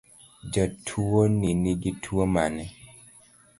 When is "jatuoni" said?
0.53-1.49